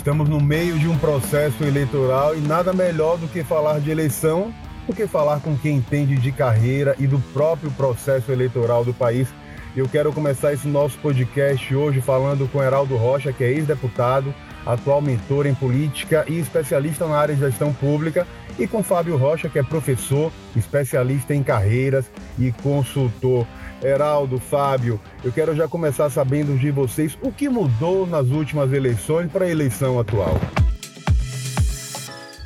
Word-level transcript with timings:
Estamos 0.00 0.30
no 0.30 0.40
meio 0.40 0.78
de 0.78 0.88
um 0.88 0.96
processo 0.96 1.62
eleitoral 1.62 2.34
e 2.34 2.40
nada 2.40 2.72
melhor 2.72 3.18
do 3.18 3.28
que 3.28 3.44
falar 3.44 3.80
de 3.80 3.90
eleição 3.90 4.50
do 4.86 4.94
que 4.94 5.06
falar 5.06 5.40
com 5.40 5.54
quem 5.58 5.76
entende 5.76 6.16
de 6.16 6.32
carreira 6.32 6.96
e 6.98 7.06
do 7.06 7.18
próprio 7.34 7.70
processo 7.72 8.32
eleitoral 8.32 8.82
do 8.82 8.94
país. 8.94 9.28
Eu 9.76 9.86
quero 9.86 10.10
começar 10.10 10.54
esse 10.54 10.66
nosso 10.66 10.98
podcast 11.00 11.74
hoje 11.74 12.00
falando 12.00 12.50
com 12.50 12.62
Heraldo 12.62 12.96
Rocha, 12.96 13.30
que 13.30 13.44
é 13.44 13.50
ex-deputado, 13.50 14.34
atual 14.64 15.02
mentor 15.02 15.44
em 15.44 15.54
política 15.54 16.24
e 16.26 16.38
especialista 16.38 17.06
na 17.06 17.18
área 17.18 17.34
de 17.34 17.42
gestão 17.42 17.70
pública, 17.70 18.26
e 18.58 18.66
com 18.66 18.82
Fábio 18.82 19.18
Rocha, 19.18 19.50
que 19.50 19.58
é 19.58 19.62
professor, 19.62 20.32
especialista 20.56 21.34
em 21.34 21.42
carreiras 21.42 22.10
e 22.38 22.50
consultor. 22.52 23.46
Heraldo, 23.82 24.38
Fábio, 24.38 25.00
eu 25.24 25.32
quero 25.32 25.56
já 25.56 25.66
começar 25.66 26.10
sabendo 26.10 26.58
de 26.58 26.70
vocês 26.70 27.16
o 27.22 27.32
que 27.32 27.48
mudou 27.48 28.06
nas 28.06 28.28
últimas 28.28 28.72
eleições 28.72 29.30
para 29.30 29.46
a 29.46 29.48
eleição 29.48 29.98
atual. 29.98 30.34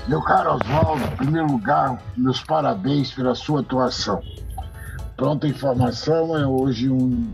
Meu 0.07 0.23
caro 0.23 0.55
Oswaldo, 0.55 1.03
em 1.03 1.17
primeiro 1.17 1.51
lugar, 1.51 1.99
meus 2.17 2.43
parabéns 2.43 3.11
pela 3.11 3.35
sua 3.35 3.61
atuação. 3.61 4.23
Pronta 5.17 5.49
Informação 5.49 6.37
é 6.37 6.47
hoje 6.47 6.89
um, 6.91 7.33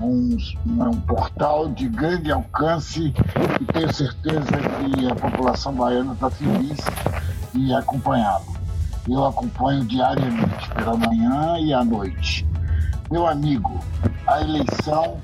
um, 0.00 0.36
um, 0.66 1.00
portal 1.00 1.68
de 1.68 1.88
grande 1.88 2.30
alcance 2.30 3.12
e 3.60 3.72
tenho 3.72 3.92
certeza 3.92 4.46
que 4.46 5.10
a 5.10 5.14
população 5.14 5.74
baiana 5.74 6.12
está 6.12 6.30
feliz 6.30 6.78
e 7.54 7.74
acompanhado. 7.74 8.44
Eu 9.08 9.24
acompanho 9.24 9.84
diariamente, 9.84 10.70
pela 10.74 10.96
manhã 10.96 11.58
e 11.58 11.72
à 11.72 11.82
noite. 11.82 12.46
Meu 13.10 13.26
amigo, 13.26 13.82
a 14.26 14.42
eleição, 14.42 15.22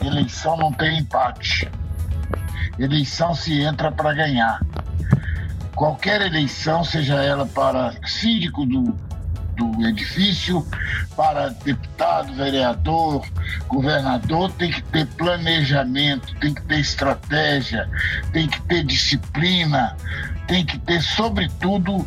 eleição 0.00 0.56
não 0.56 0.72
tem 0.72 1.00
empate. 1.00 1.68
Eleição 2.78 3.34
se 3.34 3.60
entra 3.60 3.90
para 3.90 4.12
ganhar. 4.12 4.60
Qualquer 5.74 6.22
eleição, 6.22 6.84
seja 6.84 7.16
ela 7.16 7.44
para 7.44 7.94
síndico 8.06 8.64
do, 8.64 8.96
do 9.56 9.86
edifício, 9.88 10.64
para 11.16 11.48
deputado, 11.48 12.32
vereador, 12.34 13.26
governador, 13.66 14.52
tem 14.52 14.70
que 14.70 14.82
ter 14.82 15.06
planejamento, 15.06 16.32
tem 16.36 16.54
que 16.54 16.62
ter 16.62 16.78
estratégia, 16.78 17.90
tem 18.32 18.46
que 18.46 18.60
ter 18.62 18.84
disciplina, 18.84 19.96
tem 20.46 20.64
que 20.64 20.78
ter, 20.78 21.02
sobretudo, 21.02 22.06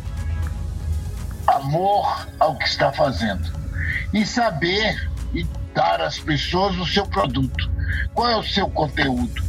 amor 1.46 2.26
ao 2.38 2.56
que 2.56 2.64
está 2.64 2.90
fazendo. 2.90 3.60
E 4.12 4.24
saber 4.24 5.09
dar 5.74 6.00
às 6.00 6.18
pessoas 6.18 6.76
o 6.76 6.86
seu 6.86 7.06
produto. 7.06 7.70
Qual 8.14 8.28
é 8.28 8.36
o 8.36 8.42
seu 8.42 8.68
conteúdo? 8.68 9.42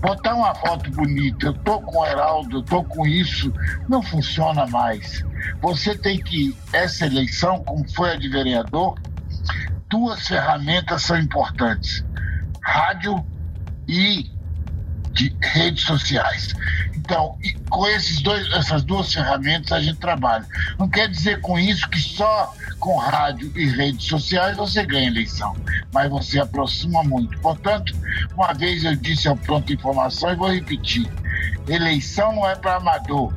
Botar 0.00 0.34
uma 0.34 0.54
foto 0.54 0.90
bonita, 0.90 1.46
eu 1.46 1.54
tô 1.54 1.80
com 1.80 1.98
o 1.98 2.06
Heraldo, 2.06 2.58
eu 2.58 2.62
tô 2.62 2.82
com 2.82 3.06
isso, 3.06 3.52
não 3.88 4.02
funciona 4.02 4.66
mais. 4.66 5.24
Você 5.60 5.94
tem 5.94 6.18
que, 6.18 6.56
essa 6.72 7.06
eleição, 7.06 7.62
como 7.64 7.86
foi 7.92 8.12
a 8.12 8.16
de 8.16 8.28
vereador, 8.28 8.98
duas 9.90 10.26
ferramentas 10.26 11.02
são 11.02 11.18
importantes: 11.18 12.04
rádio 12.62 13.24
e 13.86 14.30
de 15.12 15.36
redes 15.42 15.84
sociais. 15.84 16.54
Então, 16.96 17.36
com 17.68 17.86
esses 17.88 18.22
dois, 18.22 18.50
essas 18.52 18.84
duas 18.84 19.12
ferramentas 19.12 19.72
a 19.72 19.80
gente 19.80 19.98
trabalha. 19.98 20.46
Não 20.78 20.88
quer 20.88 21.08
dizer 21.08 21.40
com 21.40 21.58
isso 21.58 21.88
que 21.88 22.00
só 22.00 22.54
com 22.80 22.96
rádio 22.96 23.52
e 23.54 23.66
redes 23.66 24.06
sociais 24.06 24.56
você 24.56 24.84
ganha 24.84 25.08
eleição, 25.08 25.54
mas 25.92 26.10
você 26.10 26.40
aproxima 26.40 27.04
muito. 27.04 27.38
Portanto, 27.40 27.94
uma 28.34 28.52
vez 28.54 28.82
eu 28.82 28.96
disse 28.96 29.28
ao 29.28 29.36
Pronto 29.36 29.72
Informação 29.72 30.32
e 30.32 30.34
vou 30.34 30.52
repetir: 30.52 31.08
eleição 31.68 32.34
não 32.34 32.48
é 32.48 32.56
para 32.56 32.76
amador. 32.76 33.32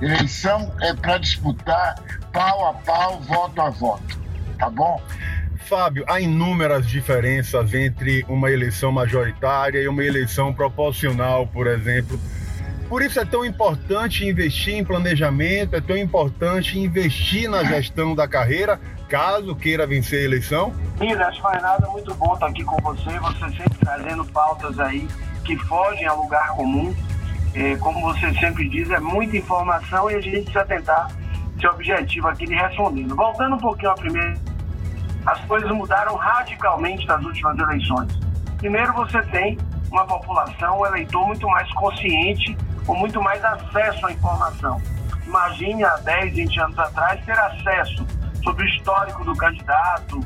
Eleição 0.00 0.72
é 0.80 0.94
para 0.94 1.18
disputar 1.18 2.00
pau 2.32 2.66
a 2.66 2.72
pau, 2.72 3.20
voto 3.20 3.60
a 3.60 3.70
voto. 3.70 4.20
Tá 4.58 4.70
bom? 4.70 5.00
Fábio, 5.68 6.04
há 6.08 6.20
inúmeras 6.20 6.86
diferenças 6.86 7.72
entre 7.72 8.24
uma 8.28 8.50
eleição 8.50 8.92
majoritária 8.92 9.80
e 9.80 9.88
uma 9.88 10.04
eleição 10.04 10.52
proporcional, 10.52 11.46
por 11.46 11.66
exemplo. 11.66 12.20
Por 12.92 13.00
isso 13.00 13.18
é 13.18 13.24
tão 13.24 13.42
importante 13.42 14.28
investir 14.28 14.74
em 14.74 14.84
planejamento, 14.84 15.74
é 15.74 15.80
tão 15.80 15.96
importante 15.96 16.78
investir 16.78 17.48
na 17.48 17.64
gestão 17.64 18.14
da 18.14 18.28
carreira, 18.28 18.78
caso 19.08 19.56
queira 19.56 19.86
vencer 19.86 20.20
a 20.20 20.24
eleição? 20.24 20.74
Sim, 20.98 21.10
acho 21.14 21.42
mais 21.42 21.62
nada 21.62 21.88
muito 21.88 22.14
bom 22.16 22.34
estar 22.34 22.48
aqui 22.48 22.62
com 22.62 22.76
você, 22.82 23.18
você 23.18 23.48
sempre 23.56 23.78
trazendo 23.80 24.22
pautas 24.26 24.78
aí 24.78 25.08
que 25.42 25.56
fogem 25.56 26.04
ao 26.04 26.20
lugar 26.20 26.48
comum. 26.48 26.94
É, 27.54 27.76
como 27.76 27.98
você 28.02 28.30
sempre 28.34 28.68
diz, 28.68 28.90
é 28.90 29.00
muita 29.00 29.38
informação 29.38 30.10
e 30.10 30.16
a 30.16 30.20
gente 30.20 30.42
precisa 30.42 30.64
tentar 30.66 31.10
ser 31.58 31.68
objetivo 31.68 32.28
aqui 32.28 32.44
de 32.44 32.54
respondendo. 32.54 33.16
Voltando 33.16 33.54
um 33.54 33.58
pouquinho 33.58 33.92
à 33.92 33.94
primeira 33.94 34.34
as 35.24 35.40
coisas 35.46 35.70
mudaram 35.70 36.14
radicalmente 36.14 37.06
nas 37.06 37.24
últimas 37.24 37.58
eleições. 37.58 38.12
Primeiro, 38.58 38.92
você 38.92 39.22
tem 39.22 39.56
uma 39.90 40.06
população, 40.06 40.80
um 40.80 40.84
eleitor 40.84 41.26
muito 41.26 41.48
mais 41.48 41.72
consciente, 41.72 42.54
com 42.86 42.94
muito 42.94 43.20
mais 43.20 43.44
acesso 43.44 44.06
à 44.06 44.12
informação. 44.12 44.80
Imagine 45.26 45.84
há 45.84 45.96
10, 45.96 46.34
20 46.34 46.60
anos 46.60 46.78
atrás 46.78 47.24
ter 47.24 47.38
acesso 47.38 48.06
sobre 48.42 48.64
o 48.64 48.68
histórico 48.68 49.24
do 49.24 49.34
candidato, 49.36 50.20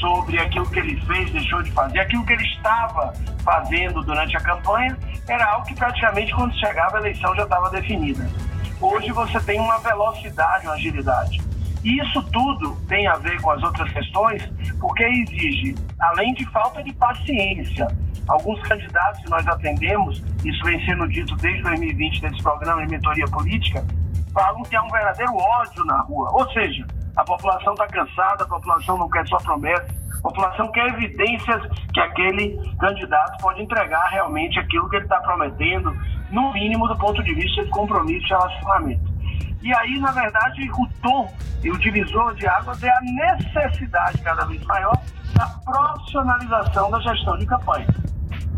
sobre 0.00 0.38
aquilo 0.38 0.68
que 0.70 0.78
ele 0.78 1.00
fez, 1.06 1.30
deixou 1.30 1.62
de 1.62 1.70
fazer, 1.72 2.00
aquilo 2.00 2.24
que 2.26 2.32
ele 2.32 2.44
estava 2.44 3.12
fazendo 3.42 4.02
durante 4.02 4.36
a 4.36 4.40
campanha, 4.40 4.96
era 5.28 5.44
algo 5.52 5.66
que 5.66 5.74
praticamente 5.74 6.34
quando 6.34 6.54
chegava 6.58 6.96
a 6.96 7.00
eleição 7.00 7.34
já 7.34 7.44
estava 7.44 7.70
definida. 7.70 8.28
Hoje 8.80 9.12
você 9.12 9.40
tem 9.40 9.60
uma 9.60 9.78
velocidade, 9.78 10.66
uma 10.66 10.74
agilidade. 10.74 11.40
E 11.84 12.00
isso 12.00 12.22
tudo 12.30 12.76
tem 12.88 13.06
a 13.08 13.16
ver 13.16 13.40
com 13.40 13.50
as 13.50 13.62
outras 13.62 13.90
questões, 13.92 14.44
porque 14.80 15.02
exige, 15.02 15.74
além 16.00 16.32
de 16.34 16.44
falta 16.46 16.82
de 16.82 16.92
paciência, 16.94 17.88
alguns 18.28 18.60
candidatos 18.62 19.20
que 19.22 19.30
nós 19.30 19.46
atendemos, 19.48 20.22
isso 20.44 20.64
vem 20.64 20.84
sendo 20.84 21.08
dito 21.08 21.34
desde 21.36 21.62
2020 21.62 22.22
nesse 22.22 22.42
programa 22.42 22.86
de 22.86 22.92
mentoria 22.92 23.26
política, 23.26 23.84
falam 24.32 24.62
que 24.62 24.76
há 24.76 24.82
um 24.82 24.90
verdadeiro 24.90 25.34
ódio 25.34 25.84
na 25.84 26.00
rua. 26.02 26.30
Ou 26.32 26.50
seja, 26.52 26.86
a 27.16 27.24
população 27.24 27.72
está 27.72 27.86
cansada, 27.88 28.44
a 28.44 28.48
população 28.48 28.96
não 28.96 29.10
quer 29.10 29.26
só 29.26 29.36
promessa, 29.38 29.86
a 30.18 30.22
população 30.22 30.70
quer 30.70 30.86
evidências 30.86 31.62
que 31.92 32.00
aquele 32.00 32.58
candidato 32.78 33.42
pode 33.42 33.60
entregar 33.60 34.06
realmente 34.08 34.58
aquilo 34.58 34.88
que 34.88 34.96
ele 34.96 35.04
está 35.04 35.20
prometendo, 35.20 35.94
no 36.30 36.52
mínimo 36.52 36.86
do 36.86 36.96
ponto 36.96 37.22
de 37.22 37.34
vista 37.34 37.64
de 37.64 37.70
compromisso 37.70 38.24
e 38.24 38.28
relacionamento. 38.28 39.11
E 39.62 39.74
aí, 39.74 39.98
na 40.00 40.10
verdade, 40.10 40.70
o 40.72 40.88
tom 41.02 41.32
e 41.62 41.70
o 41.70 41.78
divisor 41.78 42.34
de 42.34 42.46
águas 42.46 42.82
é 42.82 42.90
a 42.90 43.00
necessidade 43.00 44.18
cada 44.18 44.44
vez 44.44 44.62
maior 44.64 45.00
da 45.34 45.46
profissionalização 45.46 46.90
da 46.90 47.00
gestão 47.00 47.38
de 47.38 47.46
campanha. 47.46 47.86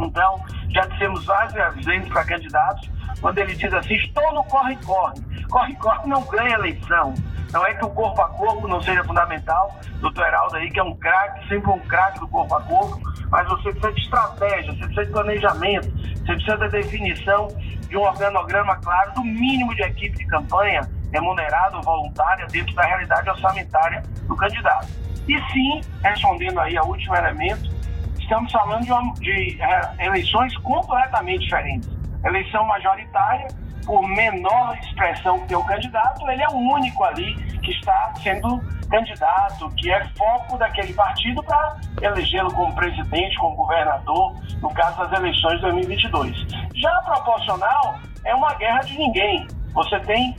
Então, 0.00 0.42
já 0.70 0.82
dissemos 0.86 1.24
várias 1.24 1.84
vezes 1.84 2.08
para 2.08 2.24
candidatos, 2.24 2.90
quando 3.20 3.38
ele 3.38 3.54
diz 3.54 3.72
assim, 3.72 3.94
estou 3.94 4.32
no 4.32 4.44
corre-corre. 4.44 5.20
Corre-corre 5.50 6.08
não 6.08 6.22
ganha 6.22 6.54
eleição. 6.54 7.14
Não 7.52 7.64
é 7.64 7.72
que 7.74 7.84
o 7.84 7.90
corpo 7.90 8.20
a 8.20 8.28
corpo 8.30 8.66
não 8.66 8.82
seja 8.82 9.04
fundamental. 9.04 9.78
Doutor 10.00 10.26
Heraldo 10.26 10.56
aí, 10.56 10.70
que 10.70 10.80
é 10.80 10.82
um 10.82 10.96
craque, 10.96 11.48
sempre 11.48 11.70
um 11.70 11.78
craque 11.80 12.18
do 12.18 12.28
corpo 12.28 12.54
a 12.54 12.60
corpo, 12.62 13.00
mas 13.30 13.48
você 13.48 13.70
precisa 13.70 13.92
de 13.92 14.00
estratégia, 14.00 14.72
você 14.72 14.78
precisa 14.78 15.04
de 15.04 15.12
planejamento, 15.12 15.90
você 15.90 16.34
precisa 16.34 16.56
da 16.56 16.68
definição 16.68 17.48
de 17.88 17.96
um 17.96 18.02
organograma 18.02 18.76
claro 18.76 19.12
do 19.12 19.22
mínimo 19.22 19.74
de 19.74 19.82
equipe 19.82 20.18
de 20.18 20.26
campanha 20.26 20.80
remunerada 21.12 21.76
ou 21.76 21.82
voluntária 21.82 22.44
dentro 22.48 22.74
da 22.74 22.82
realidade 22.82 23.30
orçamentária 23.30 24.02
do 24.26 24.34
candidato. 24.34 24.88
E 25.28 25.40
sim, 25.52 25.80
respondendo 26.02 26.58
aí 26.58 26.76
ao 26.76 26.88
último 26.88 27.14
elemento, 27.14 27.70
estamos 28.18 28.50
falando 28.50 28.84
de, 28.84 28.92
uma, 28.92 29.14
de 29.14 29.62
é, 29.62 30.06
eleições 30.06 30.56
completamente 30.58 31.44
diferentes. 31.44 31.88
Eleição 32.24 32.64
majoritária, 32.66 33.48
por 33.84 34.06
menor 34.08 34.76
expressão 34.78 35.46
que 35.46 35.54
o 35.54 35.64
candidato, 35.64 36.28
ele 36.30 36.42
é 36.42 36.48
o 36.48 36.56
único 36.56 37.04
ali 37.04 37.34
que 37.60 37.70
está 37.72 38.12
sendo 38.22 38.60
candidato, 38.88 39.70
que 39.76 39.90
é 39.90 40.04
foco 40.16 40.56
daquele 40.58 40.92
partido 40.92 41.42
para 41.42 41.76
elegê-lo 42.00 42.52
como 42.54 42.74
presidente, 42.74 43.36
como 43.38 43.56
governador, 43.56 44.34
no 44.60 44.72
caso 44.72 44.98
das 44.98 45.12
eleições 45.12 45.56
de 45.56 45.62
2022. 45.62 46.46
Já 46.74 46.96
a 46.96 47.02
proporcional 47.02 47.98
é 48.24 48.34
uma 48.34 48.54
guerra 48.54 48.80
de 48.80 48.96
ninguém. 48.96 49.46
Você 49.74 49.98
tem 50.00 50.36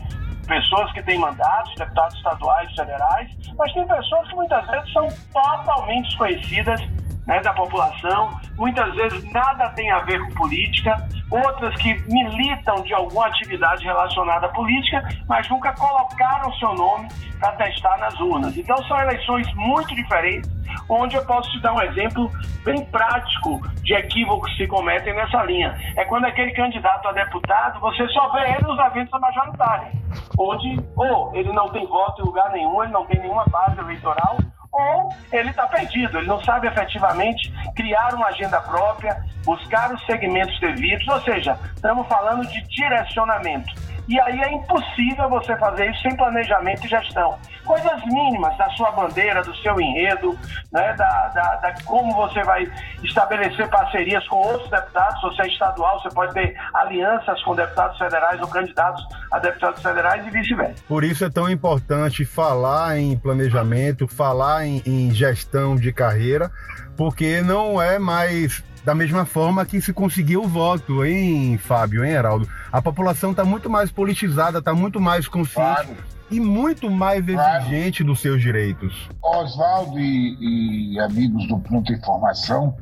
pessoas 0.48 0.92
que 0.94 1.02
têm 1.04 1.18
mandatos, 1.18 1.74
deputados 1.76 2.16
estaduais, 2.16 2.74
federais, 2.76 3.30
mas 3.58 3.74
tem 3.74 3.86
pessoas 3.88 4.28
que 4.30 4.36
muitas 4.36 4.66
vezes 4.68 4.94
são 4.94 5.08
totalmente 5.34 6.08
desconhecidas 6.08 6.82
né, 7.26 7.40
da 7.42 7.54
população, 7.54 8.40
muitas 8.58 8.94
vezes 8.96 9.32
nada 9.32 9.70
tem 9.70 9.90
a 9.92 10.00
ver 10.00 10.20
com 10.26 10.34
política, 10.36 11.08
outras 11.30 11.76
que 11.82 11.94
militam 12.08 12.84
de 12.84 12.94
alguma 12.94 13.28
atividade 13.28 13.84
relacionada 13.84 14.46
à 14.46 14.50
política, 14.50 15.04
mas 15.28 15.48
nunca 15.50 15.74
colocaram 15.74 16.54
seu 16.54 16.74
nome 16.74 17.08
para 17.40 17.52
testar 17.54 17.98
nas 17.98 18.20
urnas. 18.20 18.56
Então 18.56 18.78
são 18.84 19.00
eleições 19.02 19.52
muito 19.56 19.94
diferentes, 19.96 20.50
onde 20.88 21.16
eu 21.16 21.26
posso 21.26 21.50
te 21.52 21.62
dar 21.62 21.74
um 21.74 21.82
exemplo 21.82 22.32
bem 22.64 22.84
prático 22.86 23.62
de 23.82 23.94
equívocos 23.94 24.52
que 24.52 24.64
se 24.64 24.68
cometem 24.68 25.14
nessa 25.14 25.44
linha. 25.44 25.76
É 25.98 26.06
quando 26.06 26.26
aquele 26.26 26.52
candidato 26.52 27.08
a 27.08 27.12
deputado, 27.12 27.80
você 27.80 28.08
só 28.10 28.30
vê 28.30 28.42
ele 28.52 28.62
nos 28.62 28.80
eventos 28.80 29.20
majoritários, 29.20 29.94
onde 30.38 30.80
ou 30.96 31.36
ele 31.36 31.52
não 31.54 31.70
tem 31.70 31.86
voto 31.88 32.22
em 32.22 32.26
lugar 32.26 32.52
nenhum, 32.52 32.84
ele 32.84 32.92
não 32.92 33.06
tem 33.06 33.20
nenhuma 33.20 33.46
base 33.46 33.80
eleitoral, 33.80 34.38
ou 34.76 35.10
ele 35.32 35.50
está 35.50 35.66
perdido, 35.68 36.18
ele 36.18 36.28
não 36.28 36.44
sabe 36.44 36.68
efetivamente 36.68 37.52
criar 37.76 38.14
uma 38.14 38.28
agenda 38.28 38.60
própria, 38.62 39.24
buscar 39.46 39.94
os 39.94 40.06
segmentos 40.06 40.60
devidos, 40.60 41.08
ou 41.08 41.22
seja, 41.22 41.58
estamos 41.74 42.06
falando 42.08 42.46
de 42.48 42.62
direcionamento. 42.64 43.74
E 44.08 44.20
aí 44.20 44.40
é 44.40 44.54
impossível 44.54 45.30
você 45.30 45.56
fazer 45.58 45.90
isso 45.90 46.02
sem 46.02 46.16
planejamento 46.16 46.86
e 46.86 46.88
gestão. 46.88 47.38
Coisas 47.66 48.06
mínimas 48.06 48.56
da 48.58 48.70
sua 48.72 48.92
bandeira, 48.92 49.42
do 49.42 49.56
seu 49.58 49.80
enredo, 49.82 50.38
né, 50.72 50.94
da, 50.94 51.28
da, 51.30 51.56
da 51.56 51.74
como 51.84 52.14
você 52.16 52.44
vai 52.44 52.72
estabelecer 53.04 53.68
parcerias 53.70 54.28
com 54.28 54.38
outros 54.38 54.70
deputados. 54.70 55.20
Se 55.20 55.28
você 55.28 55.42
é 55.42 55.48
estadual, 55.48 56.02
você 56.02 56.10
pode 56.14 56.34
ter 56.34 56.56
alianças 56.74 57.42
com 57.44 57.56
deputados 57.56 57.98
federais 57.98 58.40
ou 58.42 58.48
candidatos 58.48 59.04
a 59.32 59.40
deputados 59.40 59.82
federais 59.82 60.26
e 60.28 60.30
vice-versa. 60.30 60.84
Por 60.88 61.04
isso 61.04 61.26
é 61.26 61.30
tão 61.30 61.50
importante 61.50 62.24
falar 62.26 63.00
em 63.00 63.18
planejamento, 63.18 64.08
falar 64.08 64.66
em, 64.66 64.84
em 64.86 65.12
gestão 65.12 65.76
de 65.76 65.92
carreira, 65.92 66.52
porque 66.96 67.42
não 67.42 67.82
é 67.82 67.98
mais 67.98 68.64
da 68.86 68.94
mesma 68.94 69.26
forma 69.26 69.66
que 69.66 69.82
se 69.82 69.92
conseguiu 69.92 70.44
o 70.44 70.48
voto, 70.48 71.04
hein, 71.04 71.58
Fábio, 71.58 72.06
hein, 72.06 72.12
Heraldo? 72.12 72.48
A 72.76 72.82
população 72.82 73.32
está 73.32 73.46
muito 73.46 73.70
mais 73.70 73.90
politizada, 73.90 74.60
está 74.60 74.74
muito 74.74 75.00
mais 75.00 75.30
consciente 75.30 75.86
claro. 75.86 75.96
e 76.30 76.42
muito 76.42 76.92
mais 76.92 77.26
exigente 77.26 78.04
claro. 78.04 78.12
dos 78.12 78.20
seus 78.20 78.42
direitos. 78.42 79.10
Oswaldo 79.24 79.98
e, 79.98 80.92
e 80.94 81.00
amigos 81.00 81.48
do 81.48 81.58
Pronto 81.58 81.94
Informação, 81.94 82.76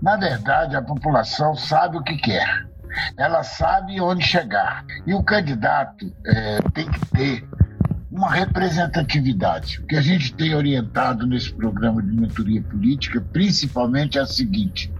na 0.00 0.16
verdade, 0.16 0.76
a 0.76 0.80
população 0.80 1.54
sabe 1.54 1.98
o 1.98 2.02
que 2.02 2.16
quer. 2.16 2.66
Ela 3.18 3.42
sabe 3.42 4.00
onde 4.00 4.24
chegar. 4.24 4.86
E 5.06 5.12
o 5.12 5.22
candidato 5.22 6.10
é, 6.24 6.60
tem 6.72 6.90
que 6.90 7.06
ter 7.08 7.48
uma 8.10 8.30
representatividade. 8.30 9.80
O 9.80 9.86
que 9.86 9.96
a 9.96 10.00
gente 10.00 10.32
tem 10.32 10.54
orientado 10.54 11.26
nesse 11.26 11.52
programa 11.52 12.02
de 12.02 12.18
mentoria 12.18 12.62
política, 12.62 13.22
principalmente, 13.30 14.16
é 14.16 14.22
a 14.22 14.26
seguinte: 14.26 14.90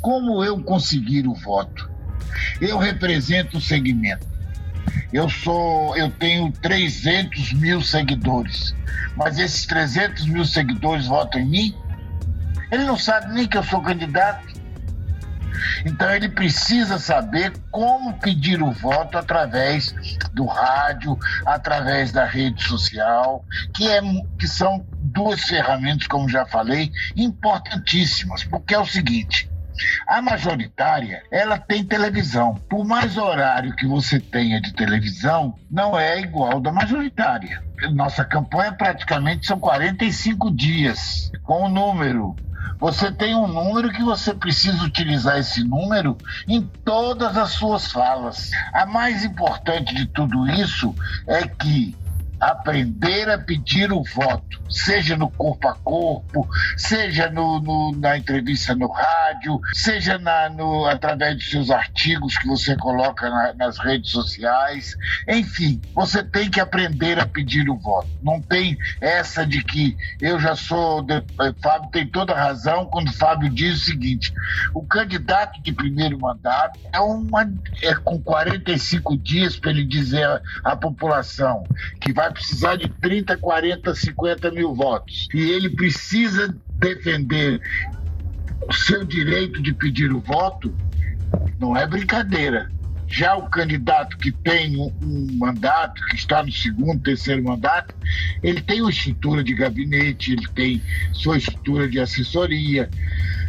como 0.00 0.42
eu 0.42 0.60
conseguir 0.60 1.28
o 1.28 1.34
voto? 1.34 1.94
Eu 2.60 2.78
represento 2.78 3.58
o 3.58 3.60
segmento. 3.60 4.26
Eu 5.12 5.28
sou, 5.28 5.96
eu 5.96 6.10
tenho 6.10 6.50
300 6.52 7.52
mil 7.54 7.80
seguidores, 7.80 8.74
mas 9.16 9.38
esses 9.38 9.64
300 9.66 10.26
mil 10.26 10.44
seguidores 10.44 11.06
votam 11.06 11.40
em 11.40 11.46
mim? 11.46 11.74
Ele 12.70 12.84
não 12.84 12.98
sabe 12.98 13.32
nem 13.32 13.46
que 13.46 13.56
eu 13.56 13.62
sou 13.62 13.80
candidato. 13.80 14.56
Então 15.84 16.10
ele 16.10 16.28
precisa 16.28 16.98
saber 16.98 17.52
como 17.70 18.18
pedir 18.18 18.60
o 18.62 18.72
voto 18.72 19.16
através 19.16 19.94
do 20.32 20.44
rádio, 20.44 21.18
através 21.44 22.12
da 22.12 22.24
rede 22.24 22.62
social, 22.62 23.44
que, 23.74 23.88
é, 23.88 24.00
que 24.38 24.48
são 24.48 24.84
duas 24.98 25.42
ferramentas, 25.42 26.06
como 26.06 26.28
já 26.28 26.44
falei, 26.46 26.92
importantíssimas, 27.16 28.44
porque 28.44 28.74
é 28.74 28.78
o 28.78 28.86
seguinte: 28.86 29.48
a 30.06 30.20
majoritária, 30.22 31.22
ela 31.30 31.58
tem 31.58 31.84
televisão. 31.84 32.54
Por 32.68 32.84
mais 32.84 33.16
horário 33.16 33.74
que 33.76 33.86
você 33.86 34.18
tenha 34.18 34.60
de 34.60 34.72
televisão, 34.72 35.54
não 35.70 35.98
é 35.98 36.20
igual 36.20 36.60
da 36.60 36.72
majoritária. 36.72 37.62
Nossa 37.92 38.24
campanha 38.24 38.72
praticamente 38.72 39.46
são 39.46 39.58
45 39.58 40.50
dias 40.50 41.30
com 41.42 41.64
o 41.64 41.68
número 41.68 42.34
você 42.78 43.10
tem 43.10 43.34
um 43.34 43.46
número 43.46 43.90
que 43.90 44.02
você 44.02 44.34
precisa 44.34 44.84
utilizar 44.84 45.38
esse 45.38 45.64
número 45.64 46.16
em 46.46 46.60
todas 46.84 47.36
as 47.36 47.50
suas 47.50 47.90
falas. 47.90 48.50
A 48.72 48.84
mais 48.84 49.24
importante 49.24 49.94
de 49.94 50.06
tudo 50.06 50.46
isso 50.48 50.94
é 51.26 51.46
que 51.46 51.96
aprender 52.40 53.28
a 53.30 53.38
pedir 53.38 53.92
o 53.92 54.02
voto, 54.02 54.60
seja 54.70 55.16
no 55.16 55.30
corpo 55.30 55.68
a 55.68 55.74
corpo, 55.74 56.48
seja 56.76 57.30
no, 57.30 57.60
no, 57.60 57.92
na 57.96 58.18
entrevista 58.18 58.74
no 58.74 58.88
rádio, 58.88 59.60
seja 59.72 60.18
na, 60.18 60.48
no, 60.50 60.86
através 60.86 61.36
dos 61.36 61.50
seus 61.50 61.70
artigos 61.70 62.36
que 62.36 62.46
você 62.46 62.76
coloca 62.76 63.28
na, 63.30 63.54
nas 63.54 63.78
redes 63.78 64.10
sociais. 64.10 64.96
Enfim, 65.28 65.80
você 65.94 66.22
tem 66.22 66.50
que 66.50 66.60
aprender 66.60 67.18
a 67.18 67.26
pedir 67.26 67.68
o 67.70 67.76
voto. 67.76 68.08
Não 68.22 68.40
tem 68.40 68.76
essa 69.00 69.46
de 69.46 69.62
que 69.62 69.96
eu 70.20 70.38
já 70.38 70.54
sou. 70.54 71.02
De, 71.02 71.14
eh, 71.14 71.54
Fábio 71.62 71.90
tem 71.90 72.06
toda 72.06 72.34
razão 72.34 72.86
quando 72.86 73.12
Fábio 73.12 73.48
diz 73.48 73.82
o 73.82 73.84
seguinte: 73.84 74.32
o 74.74 74.82
candidato 74.82 75.60
de 75.62 75.72
primeiro 75.72 76.18
mandato 76.18 76.78
é, 76.92 77.00
uma, 77.00 77.50
é 77.82 77.94
com 77.94 78.20
45 78.20 79.16
dias 79.16 79.56
para 79.56 79.70
ele 79.70 79.84
dizer 79.84 80.26
à 80.64 80.76
população 80.76 81.64
que 82.00 82.12
vai 82.12 82.25
vai 82.26 82.32
precisar 82.32 82.76
de 82.76 82.88
30, 82.88 83.36
40, 83.36 83.94
50 83.94 84.50
mil 84.50 84.74
votos. 84.74 85.28
E 85.32 85.50
ele 85.50 85.70
precisa 85.70 86.54
defender 86.78 87.60
o 88.68 88.72
seu 88.72 89.04
direito 89.04 89.62
de 89.62 89.72
pedir 89.72 90.12
o 90.12 90.20
voto, 90.20 90.74
não 91.58 91.76
é 91.76 91.86
brincadeira. 91.86 92.70
Já 93.08 93.36
o 93.36 93.48
candidato 93.48 94.18
que 94.18 94.32
tem 94.32 94.76
um, 94.76 94.92
um, 95.00 95.28
mandato, 95.38 96.04
que 96.06 96.16
está 96.16 96.42
no 96.42 96.50
segundo, 96.50 97.00
terceiro 97.00 97.44
mandato, 97.44 97.94
ele 98.42 98.60
tem 98.60 98.80
uma 98.80 98.90
estrutura 98.90 99.44
de 99.44 99.54
gabinete, 99.54 100.32
ele 100.32 100.48
tem 100.48 100.82
sua 101.12 101.36
estrutura 101.36 101.88
de 101.88 102.00
assessoria. 102.00 102.90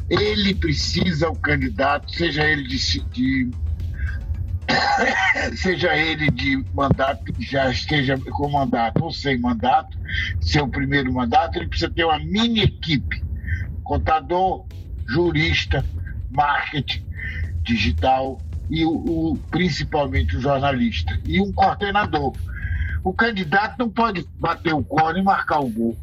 Ele 0.09 0.53
precisa, 0.53 1.27
o 1.27 1.35
candidato, 1.35 2.11
seja 2.11 2.45
ele 2.45 2.63
de, 2.67 3.01
de 3.11 3.49
seja 5.55 5.95
ele 5.95 6.29
de 6.31 6.63
mandato, 6.73 7.33
já 7.39 7.69
esteja 7.69 8.17
com 8.17 8.49
mandato 8.49 9.03
ou 9.03 9.11
sem 9.11 9.39
mandato, 9.39 9.97
seu 10.41 10.67
primeiro 10.67 11.11
mandato, 11.13 11.57
ele 11.57 11.67
precisa 11.67 11.89
ter 11.89 12.03
uma 12.03 12.19
mini 12.19 12.61
equipe: 12.61 13.23
contador, 13.83 14.65
jurista, 15.07 15.85
marketing 16.29 17.05
digital 17.63 18.39
e 18.69 18.85
o, 18.85 18.91
o, 18.91 19.37
principalmente 19.49 20.35
o 20.35 20.41
jornalista 20.41 21.19
e 21.25 21.41
um 21.41 21.51
coordenador. 21.51 22.33
O 23.03 23.13
candidato 23.13 23.77
não 23.79 23.89
pode 23.89 24.27
bater 24.37 24.73
o 24.73 24.83
cone 24.83 25.19
e 25.19 25.23
marcar 25.23 25.59
o 25.59 25.69
gol. 25.69 25.97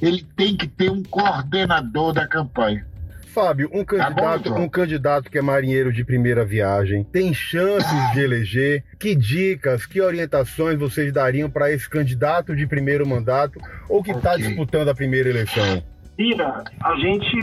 Ele 0.00 0.22
tem 0.36 0.56
que 0.56 0.66
ter 0.66 0.90
um 0.90 1.02
coordenador 1.02 2.12
da 2.12 2.26
campanha. 2.26 2.86
Fábio, 3.32 3.70
um 3.72 3.82
candidato, 3.82 4.44
tá 4.44 4.50
bom, 4.50 4.60
um 4.60 4.68
candidato 4.68 5.30
que 5.30 5.38
é 5.38 5.42
marinheiro 5.42 5.90
de 5.90 6.04
primeira 6.04 6.44
viagem, 6.44 7.02
tem 7.02 7.32
chances 7.32 8.12
de 8.12 8.20
eleger? 8.20 8.84
Que 8.98 9.14
dicas, 9.14 9.86
que 9.86 10.02
orientações 10.02 10.78
vocês 10.78 11.10
dariam 11.10 11.48
para 11.48 11.72
esse 11.72 11.88
candidato 11.88 12.54
de 12.54 12.66
primeiro 12.66 13.06
mandato 13.06 13.58
ou 13.88 14.02
que 14.02 14.10
está 14.10 14.34
okay. 14.34 14.46
disputando 14.46 14.88
a 14.88 14.94
primeira 14.94 15.30
eleição? 15.30 15.82
Ira, 16.18 16.62
a 16.84 16.94
gente 16.96 17.40